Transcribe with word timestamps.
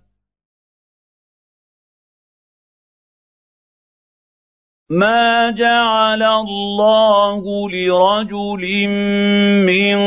ما 4.90 5.52
جعل 5.52 6.24
الله 6.24 7.70
لرجل 7.70 8.88
من 9.66 9.98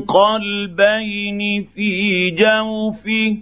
قلبين 0.00 1.64
في 1.74 2.30
جوفه 2.30 3.36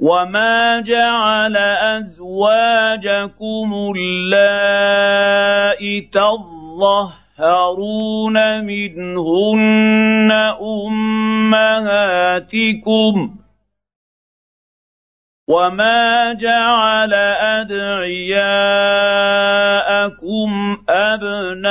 وما 0.00 0.80
جعل 0.80 1.56
ازواجكم 2.00 3.92
اللائي 3.96 6.00
تظهرون 6.12 8.36
منهن 8.64 10.30
امهاتكم 11.70 13.14
وما 15.48 16.32
جعل 16.32 17.14
ادعياءكم 17.60 18.40
ابناءكم 20.88 21.70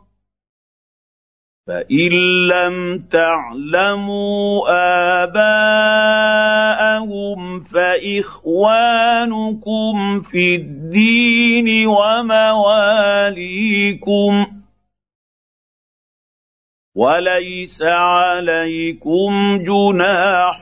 فان 1.67 2.11
لم 2.47 3.05
تعلموا 3.11 4.67
اباءهم 5.23 6.59
فاخوانكم 7.63 8.71
في 10.21 10.55
الدين 10.55 11.87
ومواليكم 11.87 13.41
وليس 16.95 17.81
عليكم 17.83 19.57
جناح 19.63 20.61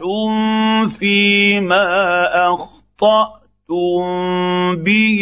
فيما 1.00 2.24
اخطاتم 2.54 3.40
به 4.76 5.22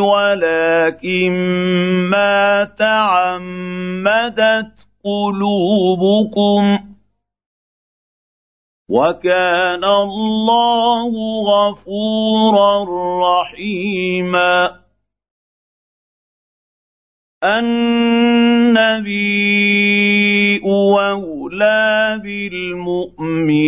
ولكن 0.00 1.32
ما 2.10 2.64
تعمدت 2.78 3.48
قلوبكم 5.04 6.78
وكان 8.88 9.84
الله 9.84 11.12
غفورا 11.44 12.84
رحيما 13.20 14.78
النبي 18.78 19.28
اولى 20.64 22.20
بالمؤمنين 22.24 23.64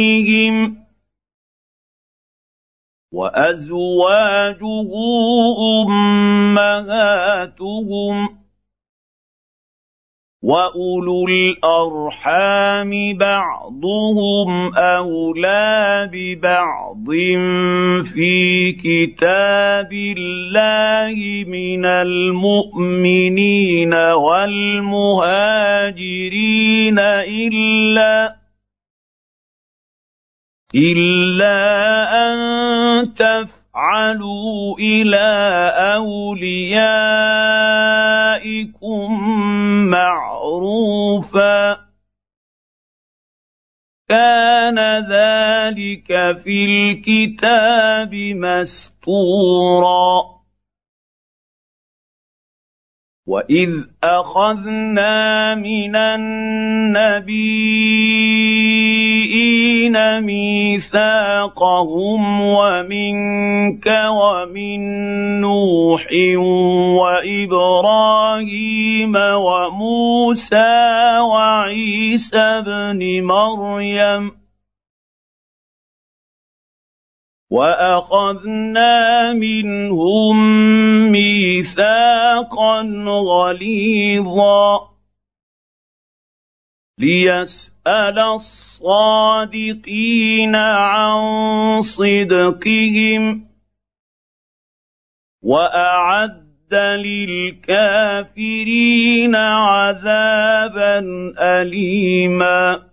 وأزواجه 3.12 4.90
أمهاتهم 6.48 8.28
وأولو 10.42 11.28
الأرحام 11.28 13.18
بعضهم 13.18 14.74
أولى 14.74 16.10
ببعض 16.12 17.06
في 18.14 18.72
كتاب 18.72 19.92
الله 19.92 21.44
من 21.48 21.86
المؤمنين 21.86 23.14
والمهاجرين 23.94 25.28
إلا 27.28 28.37
الا 30.74 31.56
ان 32.12 32.38
تفعلوا 33.14 34.78
إلى 34.78 35.28
اوليائكم 35.96 36.68
معروفا 39.90 41.78
كان 44.08 44.78
ذلك 45.08 46.08
في 46.44 46.64
الكتاب 46.64 48.14
مسطورا 48.34 49.58
واذ 53.28 53.70
اخذنا 54.04 55.54
من 55.54 55.96
النبيين 55.96 57.38
ميثاقهم 60.20 62.40
ومنك 62.40 63.86
ومن 64.10 64.80
نوح 65.40 66.06
وابراهيم 67.00 69.14
وموسى 69.16 71.18
وعيسى 71.20 72.38
ابن 72.38 73.22
مريم 73.22 74.47
واخذنا 77.50 79.32
منهم 79.32 80.36
ميثاقا 81.12 82.82
غليظا 83.08 84.88
ليسال 86.98 88.18
الصادقين 88.34 89.76
عن 90.56 91.20
صدقهم 91.82 93.48
واعد 95.42 96.48
للكافرين 97.54 98.54
عذابا 99.34 100.98
اليما 101.38 102.87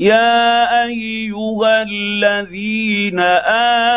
يا 0.00 0.84
ايها 0.86 1.82
الذين 1.82 3.20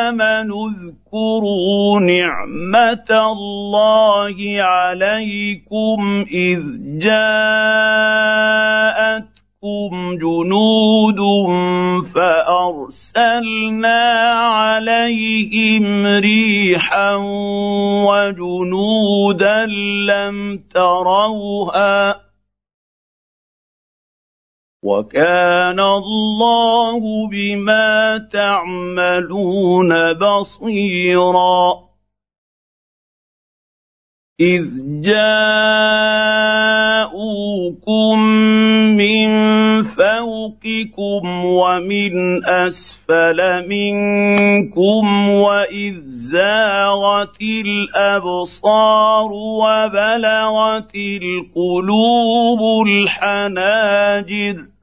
امنوا 0.03 0.67
واذكروا 1.13 1.99
نعمه 1.99 3.31
الله 3.31 4.61
عليكم 4.61 6.25
اذ 6.31 6.61
جاءتكم 6.99 7.27
جنود 10.17 11.19
فارسلنا 12.15 14.03
عليهم 14.39 16.05
ريحا 16.05 17.15
وجنودا 18.05 19.65
لم 20.05 20.59
تروها 20.73 22.26
وكان 24.83 25.79
الله 25.79 26.99
بما 27.31 28.17
تعملون 28.33 30.13
بصيرا 30.13 31.86
اذ 34.39 35.01
جاءوكم 35.01 36.09
من 38.93 39.29
فوقكم 39.83 41.45
ومن 41.45 42.45
اسفل 42.45 43.67
منكم 43.69 45.29
واذ 45.29 45.95
زاغت 46.05 47.41
الابصار 47.41 49.31
وبلغت 49.33 50.95
القلوب 50.95 52.87
الحناجر 52.87 54.76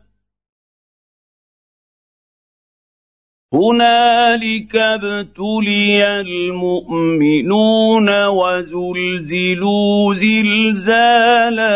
هنالك 3.55 4.76
ابتلي 4.76 6.20
المؤمنون 6.20 8.08
وزلزلوا 8.26 10.14
زلزالا 10.14 11.75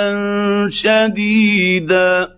شديدا 0.71 2.38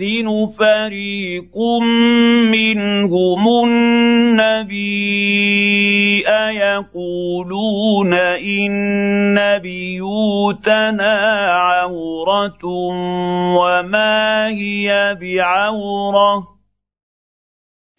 ويستاذن 0.00 0.46
فريق 0.58 1.56
منهم 2.52 3.48
النبي 3.64 5.00
يقولون 6.50 8.14
إن 8.14 9.58
بيوتنا 9.58 11.12
عورة 11.52 12.64
وما 13.56 14.48
هي 14.48 15.16
بعورة 15.20 16.48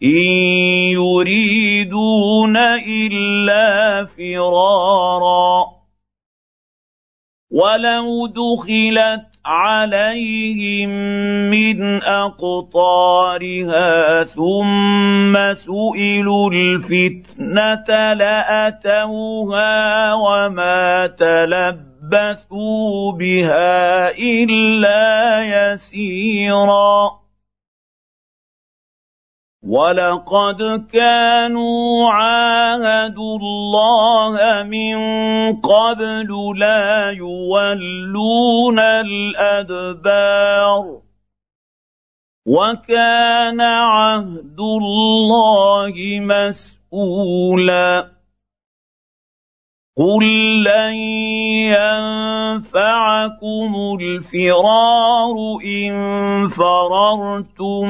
إن 0.02 0.30
يريدون 0.98 2.56
إلا 2.86 4.04
فرارا 4.04 5.64
ولو 7.50 8.26
دخلت 8.26 9.31
عليهم 9.46 10.90
من 11.50 12.02
اقطارها 12.02 13.90
ثم 14.24 15.52
سئلوا 15.52 16.50
الفتنه 16.50 18.12
لاتوها 18.12 20.14
وما 20.14 21.06
تلبثوا 21.06 23.12
بها 23.12 24.10
الا 24.18 25.42
يسيرا 25.42 27.21
ولقد 29.62 30.86
كانوا 30.92 32.10
عاهدوا 32.10 33.38
الله 33.38 34.62
من 34.62 34.96
قبل 35.60 36.58
لا 36.58 37.10
يولون 37.10 38.78
الادبار 38.78 40.22
وكان 42.46 43.60
عهد 43.60 44.58
الله 44.60 45.94
مسؤولا 46.20 48.10
قل 49.96 50.24
لن 50.64 50.94
ينفعكم 52.64 53.72
الفرار 54.00 55.36
ان 55.64 55.92
فررتم 56.48 57.88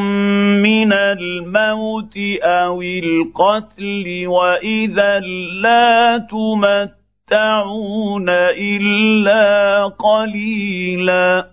من 0.62 0.92
الموت 0.92 2.16
أو 2.42 2.82
القتل 2.82 4.24
واذا 4.26 5.18
لا 5.62 6.18
تمتعون 6.30 8.28
الا 8.58 9.84
قليلا 9.86 11.52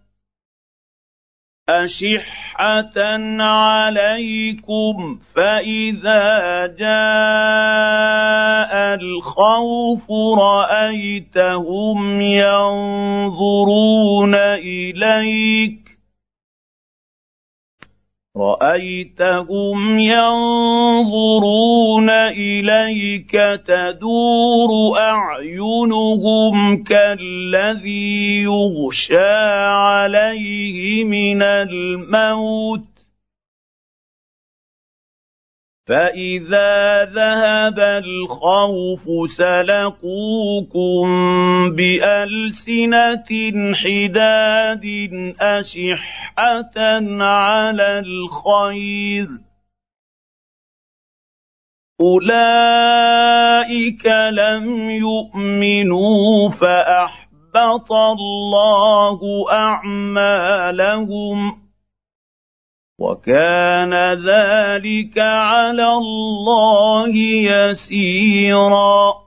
اشحه 1.69 3.17
عليكم 3.41 5.19
فاذا 5.35 6.67
جاء 6.79 7.91
الخوف 8.95 10.11
رايتهم 10.39 12.21
ينظرون 12.21 13.15
اليك 14.35 15.90
رأيتهم 18.37 19.99
ينظرون 19.99 21.49
إليك 22.09 23.31
تدور 23.67 24.99
أعينهم 24.99 26.83
كالذي 26.83 28.41
يغشى 28.43 29.35
عليه 29.67 31.03
من 31.03 31.41
الموت 31.41 32.90
فاذا 35.91 37.05
ذهب 37.05 37.79
الخوف 37.79 39.31
سلقوكم 39.31 41.07
بالسنه 41.75 43.29
حداد 43.73 44.85
اشحه 45.41 46.73
على 47.21 47.99
الخير 47.99 49.27
اولئك 52.01 53.25
لم 54.31 54.89
يؤمنوا 54.89 56.49
فاحبط 56.49 57.91
الله 57.91 59.19
اعمالهم 59.51 60.61
وكان 63.01 63.93
ذلك 64.13 65.17
على 65.17 65.87
الله 65.93 67.09
يسيرا. 67.49 69.21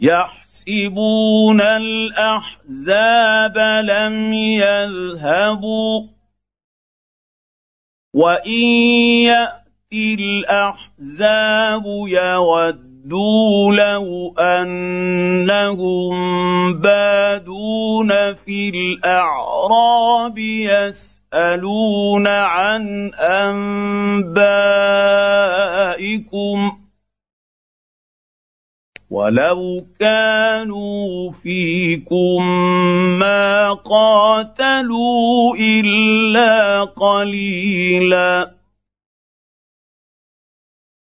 يحسبون 0.00 1.60
الأحزاب 1.60 3.58
لم 3.84 4.32
يذهبوا 4.32 6.08
وإن 8.14 8.64
يأتي 9.26 10.14
الأحزاب 10.14 11.84
يودوا 13.04 13.72
لو 13.72 14.34
انهم 14.38 16.14
بادون 16.72 18.08
في 18.34 18.68
الاعراب 18.68 20.38
يسالون 20.38 22.26
عن 22.26 23.10
انبائكم 23.14 24.44
ولو 29.10 29.86
كانوا 30.00 31.32
فيكم 31.32 32.46
ما 33.18 33.72
قاتلوا 33.72 35.56
الا 35.56 36.84
قليلا 36.84 38.53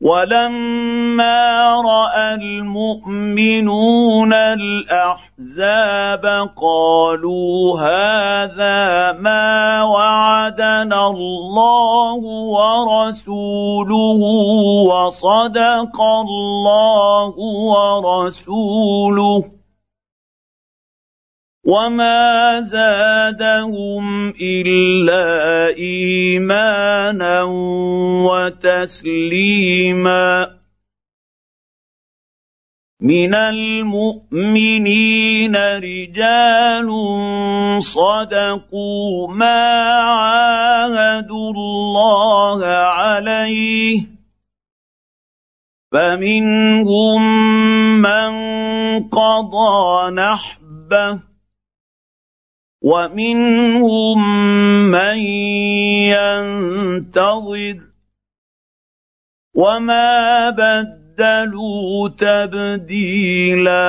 ولما 0.00 1.76
رأى 1.84 2.34
المؤمنون 2.34 4.32
الأحزاب 4.32 6.24
قالوا 6.56 7.80
هذا 7.80 9.12
ما 9.20 9.84
وعدنا 9.84 11.06
الله 11.06 12.20
ورسوله 12.56 14.20
وصدق 14.88 16.00
الله 16.00 17.34
ورسوله. 18.00 19.59
وما 21.64 22.60
زادهم 22.60 24.32
الا 24.40 25.66
ايمانا 25.76 27.42
وتسليما 28.24 29.80
من 33.00 33.34
المؤمنين 33.34 34.76
رجال 35.56 36.88
صدقوا 37.82 39.28
ما 39.28 39.62
عاهدوا 40.00 41.50
الله 41.50 42.66
عليه 42.66 44.00
فمنهم 45.92 47.22
من 48.02 48.32
قضى 49.08 50.10
نحبه 50.10 51.29
ومنهم 52.82 54.18
من 54.90 55.18
ينتظر 56.16 57.80
وما 59.54 60.50
بدلوا 60.50 62.08
تبديلا 62.08 63.88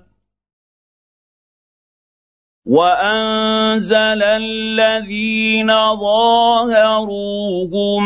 وانزل 2.65 4.23
الذين 4.23 5.67
ظاهروهم 5.97 8.03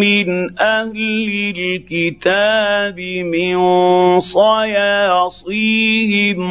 من 0.00 0.60
أهل 0.60 1.52
الكتاب 1.56 3.00
من 3.00 3.56
صياصيهم 4.20 5.60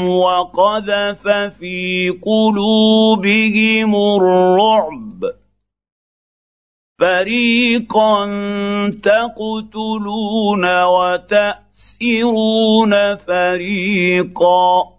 وقذف 0.09 1.27
في 1.59 2.09
قلوبهم 2.21 3.95
الرعب 3.95 5.23
فريقا 6.99 8.25
تقتلون 9.03 10.83
وتاسرون 10.83 11.55
فريقا 13.15 14.98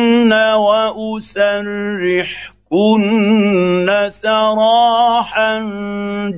واسرحكن 1.21 2.49
سراحا 4.09 5.59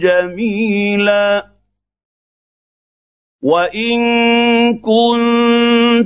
جميلا 0.02 1.46
وان 3.42 4.02
كنتن 4.80 6.04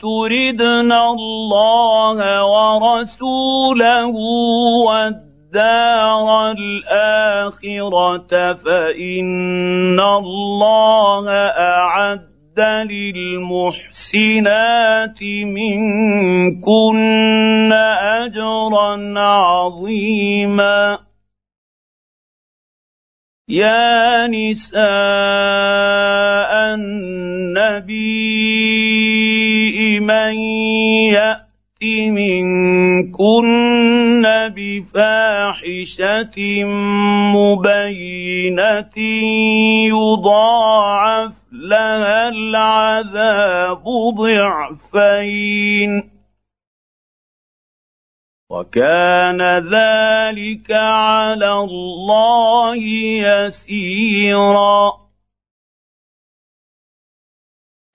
تردن 0.00 0.92
الله 0.92 2.18
ورسوله 2.44 4.14
والدار 4.88 6.28
الاخره 6.50 8.28
فان 8.54 10.00
الله 10.00 11.26
اعد 11.48 12.27
للمحسنات 13.14 14.42
منكن 15.44 16.98
أجرا 17.72 19.20
عظيما. 19.20 20.98
يا 23.48 24.26
نساء 24.26 24.84
النبي 26.74 28.18
من 30.00 30.34
يأت 31.12 31.82
منكن 32.12 33.48
بفاحشة 34.56 36.36
مبينة 37.34 38.96
يضاعف 39.88 41.37
لها 41.52 42.28
العذاب 42.28 43.84
ضعفين. 44.14 46.10
وكان 48.50 49.42
ذلك 49.58 50.72
على 50.72 51.52
الله 51.52 52.76
يسيرا. 53.46 55.08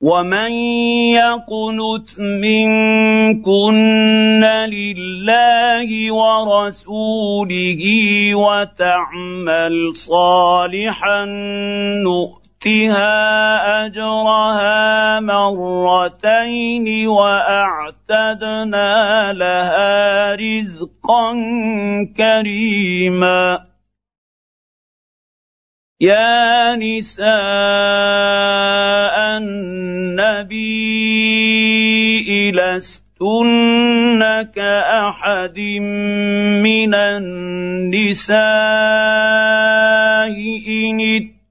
ومن 0.02 0.52
يقنت 1.16 2.20
منكن 2.20 3.64
لله 4.70 6.14
ورسوله 6.14 7.84
وتعمل 8.36 9.96
صالحا 9.96 11.26
نؤمن 12.04 12.43
نؤتها 12.66 13.86
أجرها 13.86 15.20
مرتين 15.20 17.08
وأعتدنا 17.08 18.92
لها 19.34 20.36
رزقا 20.36 21.34
كريما. 22.18 23.60
يا 26.02 26.76
نساء 26.76 27.34
النبي 29.38 30.72
لستن 32.52 34.22
كأحد 34.56 35.60
من 36.64 36.94
النساء 36.94 38.34
إن 40.68 41.33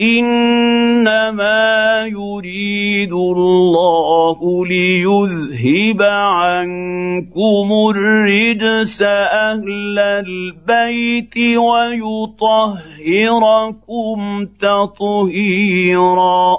إنما 0.00 1.62
يريد 2.06 3.12
الله 3.12 4.66
ليذهب 4.66 6.02
عنكم 6.02 7.72
الرجس 7.90 9.02
أهل 9.02 9.98
البيت 9.98 11.36
ويطهركم 11.58 12.58
تطهيرا. 14.60 16.58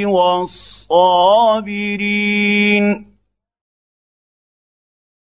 والصابرين 0.05 1.53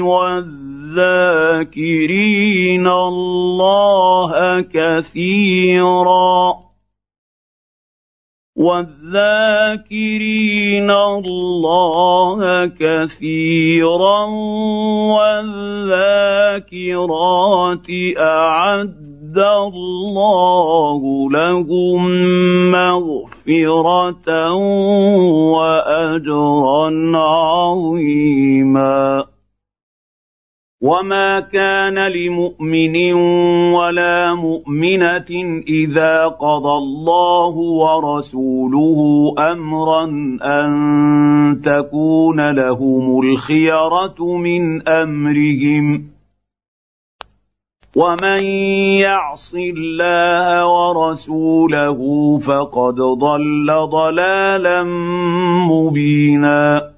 والذاكرين 0.00 0.56
الله 2.86 4.60
كثيرا 4.60 6.67
والذاكرين 8.58 10.10
الله 10.90 12.66
كثيرا 12.66 14.24
والذاكرات 15.14 15.88
أعد 18.18 19.08
الله 19.38 21.00
لهم 21.30 22.00
مغفرة 22.70 24.52
واجرا 25.54 26.86
عظيما. 27.16 28.37
وما 30.80 31.40
كان 31.40 31.98
لمؤمن 31.98 33.12
ولا 33.74 34.34
مؤمنه 34.34 35.30
اذا 35.68 36.26
قضى 36.26 36.72
الله 36.72 37.54
ورسوله 37.56 39.34
امرا 39.38 40.04
ان 40.42 40.70
تكون 41.64 42.50
لهم 42.50 43.20
الخيره 43.20 44.36
من 44.36 44.88
امرهم 44.88 46.04
ومن 47.96 48.44
يعص 49.02 49.54
الله 49.54 50.66
ورسوله 50.66 51.98
فقد 52.38 52.94
ضل 52.94 53.66
ضلالا 53.90 54.82
مبينا 55.70 56.97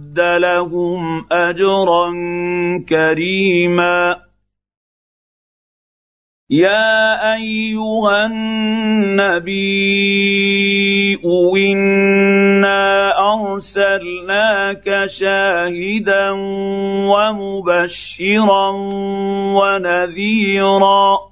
لهم 0.19 1.25
أجرا 1.31 2.11
كريما. 2.89 4.17
يا 6.49 7.33
أيها 7.35 8.25
النبي 8.25 9.61
إنا 11.57 13.13
أرسلناك 13.33 15.05
شاهدا 15.05 16.31
ومبشرا 17.11 18.69
ونذيرا. 19.55 21.30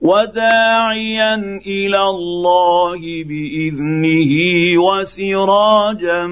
وداعيا 0.00 1.34
إلى 1.66 2.02
الله 2.02 3.00
باذنه 3.24 4.32
وسراجا 4.78 6.26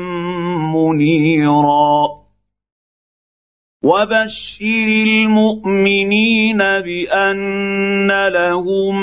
منيرا 0.74 2.08
وبشر 3.84 4.86
المؤمنين 5.06 6.58
بان 6.58 8.28
لهم 8.28 8.96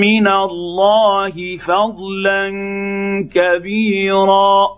من 0.00 0.28
الله 0.28 1.56
فضلا 1.56 2.48
كبيرا 3.34 4.77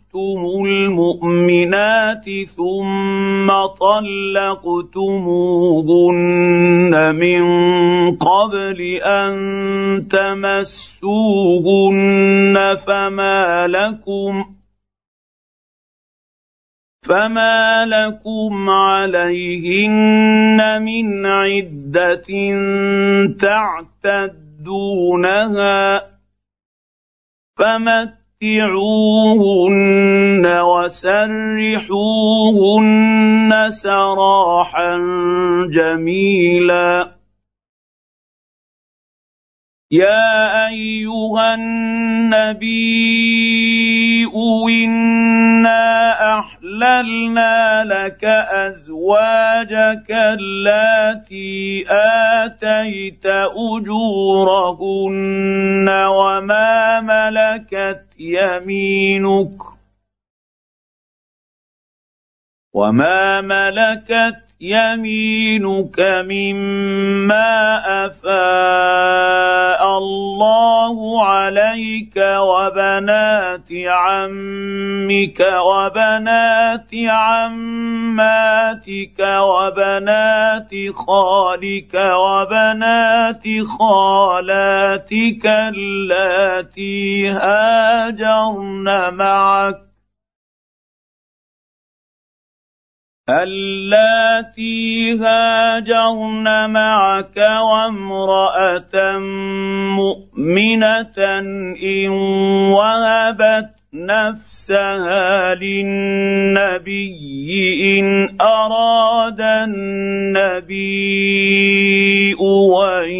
طلقتم 0.11 0.43
المؤمنات 0.65 2.25
ثم 2.57 3.47
طلقتموهن 3.79 5.15
من 7.15 7.43
قبل 8.17 8.81
ان 9.03 10.07
تمسوهن 10.11 11.35
فما 12.87 13.67
لكم 13.67 14.45
فما 17.03 17.85
لكم 17.85 18.69
عليهن 18.69 20.59
من 20.81 21.25
عده 21.25 22.25
تعتدونها 24.21 24.91
فمت 27.57 28.20
متعوهن 28.43 30.41
وسرحوهن 30.61 31.91
سراحا 33.69 34.97
جميلا 35.69 37.10
يا 39.91 40.67
أيها 40.67 41.53
النبي 41.55 43.11
إنا 44.85 46.11
أحللنا 46.39 47.83
لك 47.83 48.25
أزواجك 48.25 50.11
اللاتي 50.11 51.85
آتيت 51.89 53.25
أجورهن 53.55 54.79
وما 55.89 57.01
ملكت 57.01 58.05
يمينك 58.19 59.61
وما 62.73 63.41
ملكت 63.41 64.50
يمينك 64.61 65.99
مما 66.29 67.81
افاء 68.05 69.97
الله 69.97 71.25
عليك 71.25 72.17
وبنات 72.17 73.69
عمك 73.87 75.39
وبنات 75.39 76.91
عماتك 77.07 78.39
وبنات 79.19 80.71
خالك 80.93 81.93
وبنات 81.95 83.43
خالاتك 83.79 85.45
اللاتي 85.45 87.29
هاجرن 87.29 89.13
معك 89.13 89.90
اللاتي 93.29 95.19
هاجرن 95.19 96.69
معك 96.69 97.37
وامرأة 97.37 99.19
مؤمنة 99.95 101.15
إن 101.83 102.09
وهبت 102.73 103.69
نفسها 103.93 105.55
للنبي 105.55 107.09
إن 107.99 108.37
أراد 108.41 109.41
النبي 109.41 110.81
أن 112.33 113.11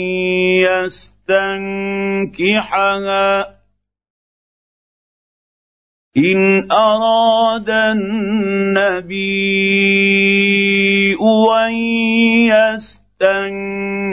يستنكحها. 2.40 3.61
إن 6.18 6.72
أراد 6.72 7.70
النبي 7.70 9.16
أن 11.16 11.74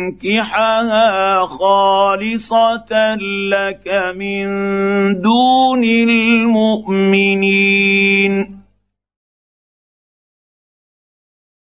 يستنكحها 0.09 1.41
خالصة 1.41 3.17
لك 3.51 4.15
من 4.17 4.47
دون 5.21 5.85
المؤمنين 5.85 7.39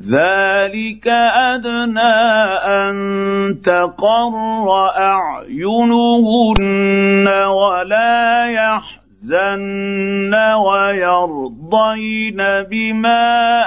ذلك 0.00 1.04
أدنى 1.52 2.16
أن 2.64 3.60
تقر 3.64 4.88
أعينهن 4.96 6.48
ولا 7.28 8.46
يحزن 8.46 10.34
ويرضين 10.56 12.36
بما 12.70 13.62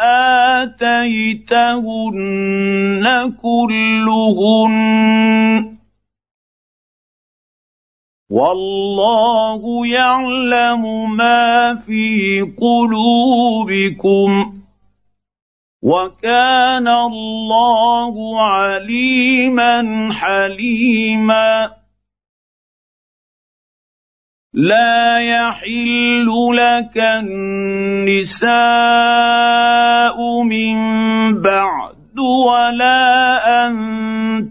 آتيتهن 0.64 1.84
كلهن 3.42 4.74
والله 8.30 9.88
يعلم 9.88 11.16
ما 11.18 11.76
في 11.76 12.42
قلوبكم 12.58 14.30
وكان 15.84 16.88
الله 16.88 18.42
عليما 18.42 20.10
حليما. 20.14 21.72
لا 24.54 25.20
يحل 25.20 26.30
لك 26.56 26.98
النساء 26.98 28.48
من 30.44 30.76
بعد 31.42 32.20
ولا 32.48 33.66
أن 33.66 33.74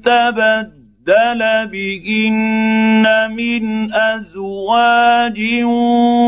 تبدل 0.04 1.40
بهن 1.72 3.06
من 3.30 3.94
أزواج 3.94 5.40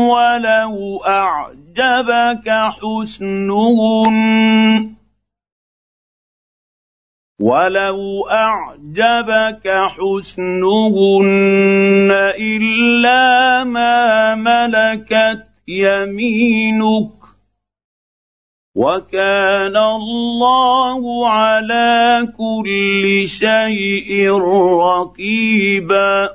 ولو 0.07 1.03
أعجبك 1.07 2.49
حسنهن. 2.79 4.15
ولو 7.39 8.27
اعجبك 8.31 9.67
حسنهن 9.67 11.31
الا 12.39 13.63
ما 13.63 14.35
ملكت 14.35 15.43
يمينك 15.67 17.25
وكان 18.75 19.77
الله 19.77 21.29
على 21.29 22.27
كل 22.37 23.23
شيء 23.27 24.31
رقيبا 24.79 26.34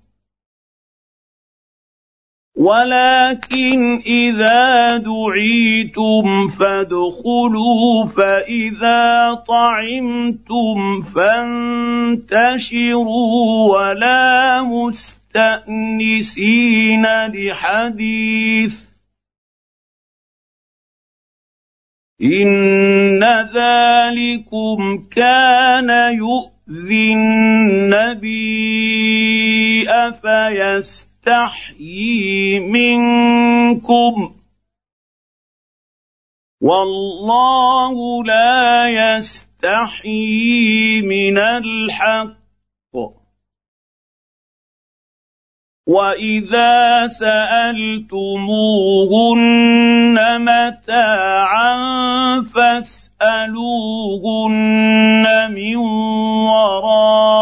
ولكن 2.61 4.01
إذا 4.05 4.97
دعيتم 4.97 6.47
فادخلوا 6.47 8.05
فإذا 8.05 9.33
طعمتم 9.47 11.01
فانتشروا 12.21 12.59
ولا 13.73 14.61
مستأنسين 14.61 16.05
لحديث. 17.33 18.73
إن 22.21 23.23
ذلكم 23.57 25.07
كان 25.11 25.89
يؤذي 26.13 27.13
النبي 27.13 28.31
افيست 29.89 31.10
يستحيي 31.21 32.59
منكم. 32.59 34.35
والله 36.61 38.23
لا 38.23 38.89
يستحيي 38.89 41.01
من 41.01 41.37
الحق. 41.37 42.37
وإذا 45.87 47.07
سألتموهن 47.07 47.61
متاعا 50.41 51.75
فاسألوهن 52.55 53.11
من 55.53 55.75
وراء 56.45 57.41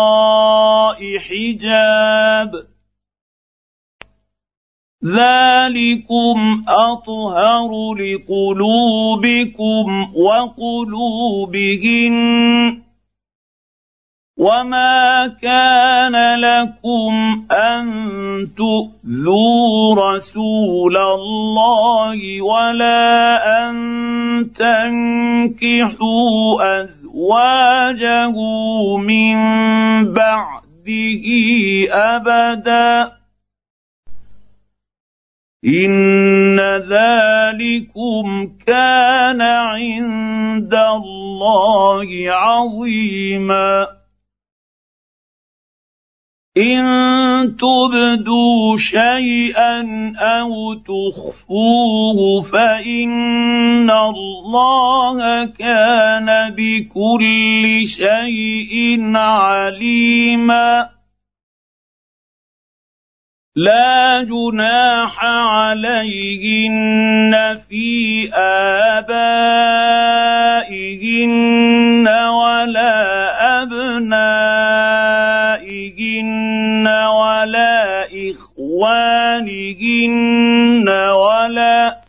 حجاب. 1.20 2.79
ذلكم 5.06 6.64
اطهر 6.68 7.94
لقلوبكم 7.96 9.86
وقلوبهن 10.16 11.80
وما 14.38 15.28
كان 15.42 16.40
لكم 16.40 17.44
ان 17.52 17.86
تؤذوا 18.58 19.96
رسول 19.96 20.98
الله 20.98 22.42
ولا 22.42 23.70
ان 23.70 23.76
تنكحوا 24.56 26.02
ازواجه 26.82 28.36
من 28.98 29.36
بعده 30.14 31.26
ابدا 31.92 33.19
ان 35.66 36.60
ذلكم 36.60 38.52
كان 38.68 39.42
عند 39.42 40.74
الله 40.74 42.08
عظيما 42.32 43.88
ان 46.58 46.86
تبدوا 47.58 48.78
شيئا 48.78 49.82
أو 50.18 50.74
تخفوه 50.74 52.42
فان 52.42 53.92
الله 53.92 55.46
كان 55.46 56.56
بكل 56.56 57.88
شيء 57.88 59.00
عليما 59.16 60.99
لا 63.60 64.24
جناح 64.24 65.26
عليهن 65.52 66.72
في 67.70 68.30
آبائهن 68.34 69.60
ولا 72.08 72.96
أبنائهن 73.64 74.48
ولا 76.88 78.08
إخوانهن 78.32 79.30
ولا 81.10 82.09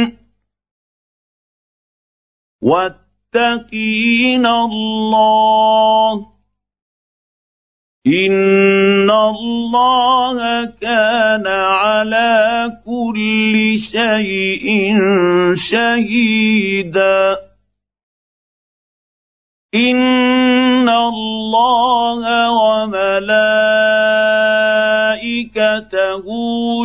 واتقين 2.61 4.45
الله 4.45 6.27
ان 8.07 9.09
الله 9.11 10.65
كان 10.81 11.47
على 11.47 12.69
كل 12.85 13.77
شيء 13.79 14.95
شهيدا 15.55 17.37
ان 19.75 20.89
الله 20.89 22.51
وملائكته 22.51 23.70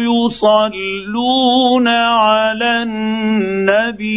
يصلون 0.02 1.88
على 1.88 2.82
النبي. 2.82 4.16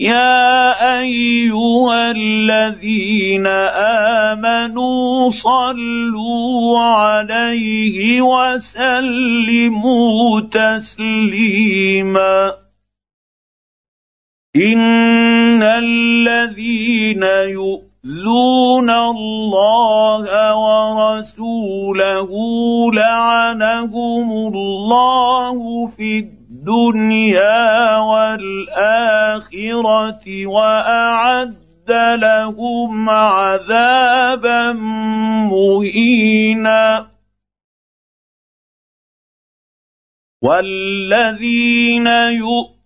يا 0.00 1.00
أيها 1.00 2.10
الذين 2.10 3.46
آمنوا 4.36 5.30
صلوا 5.30 6.78
عليه 6.78 8.22
وسلموا 8.22 10.40
تسليما. 10.40 12.54
إن 14.56 15.62
الذين 15.62 17.22
يؤذون 18.04 18.90
الله 18.90 20.24
ورسوله 20.56 22.30
لعنهم 22.92 24.32
الله 24.32 25.86
في 25.86 26.18
الدنيا 26.18 27.96
والاخره 27.96 29.26
واعد 30.46 31.90
لهم 32.20 33.10
عذابا 33.10 34.72
مهينا 35.52 37.06
والذين 40.42 42.06
يؤمنون 42.06 42.79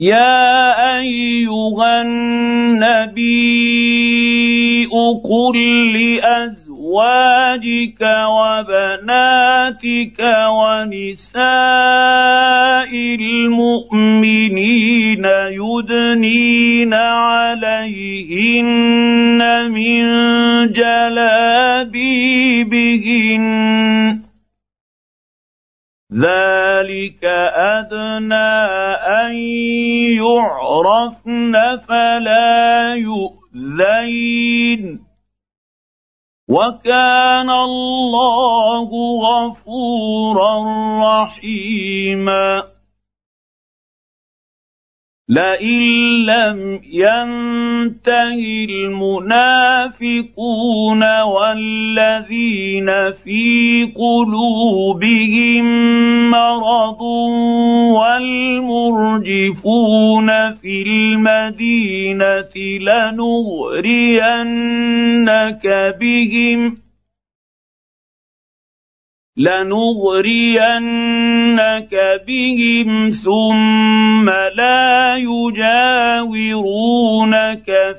يا 0.00 0.98
أيها 0.98 2.02
النبي 2.02 3.34
قل 5.24 5.56
لأزواجك 5.94 8.00
وبناتك 8.34 10.18
ونساء 10.50 11.44
المؤمنين 13.20 15.24
يدنين 15.50 16.94
عليهن 16.94 18.70
من 19.70 20.02
جلابيبهن. 20.72 22.04
ذلك 26.14 27.24
ادنى 27.54 28.50
ان 29.26 29.34
يعرفن 30.22 31.54
فلا 31.88 32.94
يؤذين 32.94 34.82
وكان 36.48 37.50
الله 37.50 38.88
غفورا 39.26 40.54
رحيما 41.02 42.73
لئن 45.28 45.80
لم 46.26 46.80
ينته 46.92 48.66
المنافقون 48.68 50.22
والذين 51.22 52.86
في 53.24 53.84
قلوبهم 53.96 55.64
مرض 56.30 57.00
والمرجفون 58.60 60.28
في 60.54 60.82
المدينة 60.82 62.54
لنغرينك 62.80 64.04
بهم 66.00 66.83
لنغرينك 69.36 70.62
بهم 72.26 73.10
ثم 73.10 74.30
لا 74.30 75.16
يجاورونك 75.16 75.56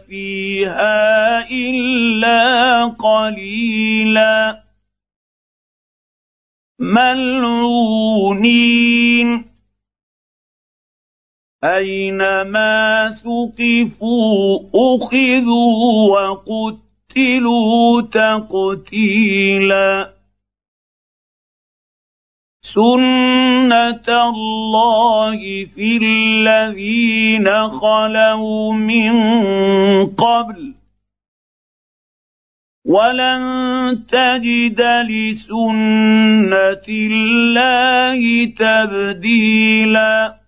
فيها 0.08 1.50
إلا 1.52 2.86
قليلا. 2.86 4.64
ملعونين. 6.80 8.26
أينما 11.64 13.12
ثقفوا 13.12 14.60
أخذوا 14.76 16.10
وقتلوا 16.10 18.02
تقتيلا. 18.02 20.15
سنه 22.66 24.08
الله 24.10 25.66
في 25.66 25.98
الذين 26.02 27.48
خلوا 27.70 28.74
من 28.74 29.14
قبل 30.06 30.74
ولن 32.86 33.42
تجد 34.10 34.82
لسنه 34.82 36.86
الله 36.90 38.46
تبديلا 38.46 40.40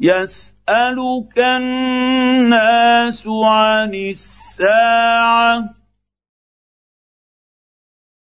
يسالك 0.00 1.38
الناس 1.38 3.26
عن 3.26 3.94
الساعة 3.94 5.83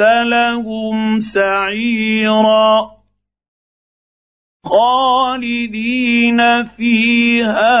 لهم 0.00 1.20
سعيرا 1.20 2.96
خالدين 4.64 6.40
فيها 6.64 7.80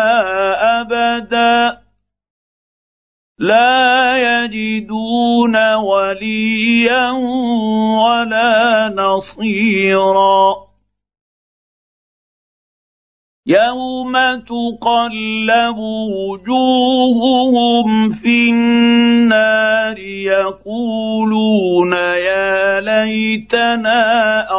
أبدا 0.80 1.78
لا 3.38 4.16
يجدون 4.16 5.74
وليا 5.74 7.10
ولا 8.04 8.88
نصيرا 8.96 10.65
يوم 13.48 14.12
تقلب 14.40 15.78
وجوههم 16.18 17.88
في 18.10 18.50
النار 18.50 19.98
يقولون 19.98 21.92
يا 21.92 22.80
ليتنا 22.80 24.00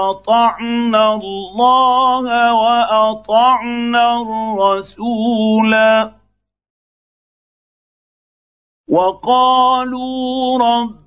اطعنا 0.09 1.13
الله 1.15 2.53
واطعنا 2.53 4.21
الرسولا 4.21 6.11
وقالوا 8.87 10.59
رب 10.59 11.06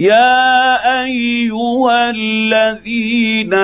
يا 0.00 1.04
أيها 1.04 2.10
الذين 2.10 3.54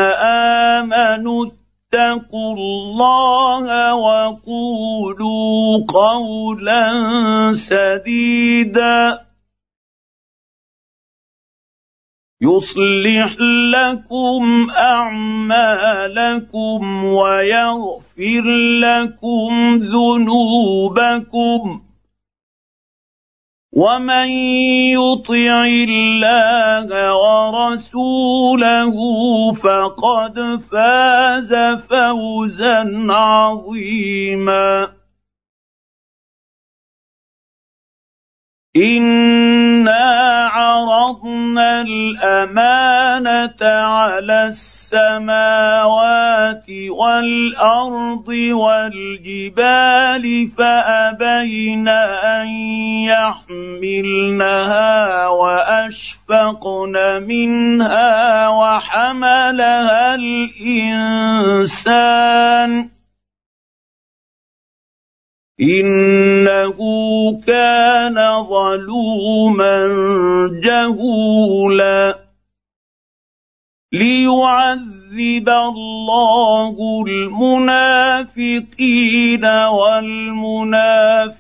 آمنوا 0.80 1.46
اتقوا 1.46 2.54
الله 2.54 3.94
وقولوا 3.94 5.84
قولا 5.88 6.92
سديدا. 7.54 9.26
يصلح 12.40 13.36
لكم 13.72 14.70
أعمالكم 14.76 16.80
ويغفر 17.04 18.44
لكم 18.80 19.78
ذنوبكم. 19.78 21.85
ومن 23.76 24.28
يطع 24.96 25.64
الله 25.88 26.88
ورسوله 27.12 28.96
فقد 29.52 30.36
فاز 30.72 31.52
فوزا 31.88 33.06
عظيما 33.10 34.88
انا 38.76 40.48
عرضنا 40.52 41.80
الامانه 41.80 43.56
على 43.62 44.44
السماوات 44.52 45.86
والارض 46.90 48.28
والجبال 48.52 50.24
فابين 50.58 51.88
ان 51.88 52.46
يحملنها 53.56 54.96
واشفقن 55.28 56.94
منها 57.28 58.48
وحملها 58.48 60.14
الانسان 60.14 61.66
إنه 65.60 66.76
كان 67.46 68.16
ظلوما 68.50 69.86
جهولا. 70.62 72.15
ليعذب 73.92 75.48
الله 75.48 76.76
المنافقين 77.08 78.34
والمنافقات 79.78 81.30